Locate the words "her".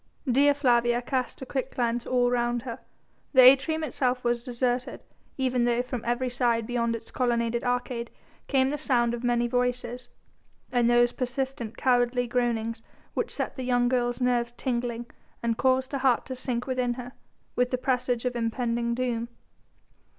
2.63-2.79, 15.91-15.99, 16.95-17.11